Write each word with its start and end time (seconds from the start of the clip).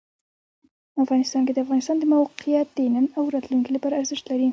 افغانستان 1.03 1.41
کې 1.45 1.53
د 1.53 1.59
افغانستان 1.65 1.97
د 1.99 2.03
موقعیت 2.15 2.67
د 2.77 2.79
نن 2.93 3.05
او 3.17 3.23
راتلونکي 3.35 3.69
لپاره 3.73 3.97
ارزښت 4.01 4.25
لري. 4.31 4.47